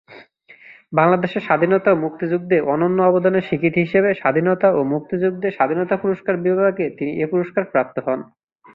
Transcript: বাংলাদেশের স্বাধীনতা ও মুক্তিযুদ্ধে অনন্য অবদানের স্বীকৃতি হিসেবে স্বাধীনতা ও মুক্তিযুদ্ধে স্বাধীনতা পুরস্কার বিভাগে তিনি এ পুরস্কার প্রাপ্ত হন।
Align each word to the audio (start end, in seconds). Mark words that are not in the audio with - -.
বাংলাদেশের 0.93 1.45
স্বাধীনতা 1.45 1.89
ও 1.91 2.01
মুক্তিযুদ্ধে 2.03 2.57
অনন্য 2.67 2.97
অবদানের 3.03 3.45
স্বীকৃতি 3.47 3.79
হিসেবে 3.81 4.09
স্বাধীনতা 4.13 4.67
ও 4.71 4.89
মুক্তিযুদ্ধে 4.93 5.47
স্বাধীনতা 5.51 5.95
পুরস্কার 5.97 6.35
বিভাগে 6.39 6.85
তিনি 6.97 7.11
এ 7.15 7.25
পুরস্কার 7.31 7.63
প্রাপ্ত 7.71 7.95
হন। 8.05 8.19